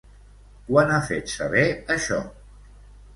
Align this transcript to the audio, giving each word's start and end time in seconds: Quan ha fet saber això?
Quan 0.69 0.93
ha 0.95 1.01
fet 1.09 1.29
saber 1.33 1.65
això? 1.97 2.17